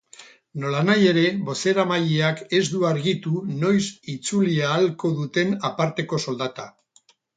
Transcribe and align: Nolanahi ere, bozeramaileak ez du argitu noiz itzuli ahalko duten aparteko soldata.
Nolanahi 0.61 1.03
ere, 1.09 1.25
bozeramaileak 1.49 2.41
ez 2.59 2.63
du 2.75 2.81
argitu 2.91 3.41
noiz 3.65 3.85
itzuli 4.15 4.57
ahalko 4.71 5.13
duten 5.21 5.55
aparteko 5.71 6.21
soldata. 6.25 6.67